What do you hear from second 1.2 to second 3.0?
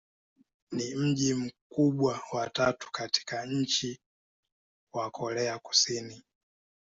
mkubwa wa tatu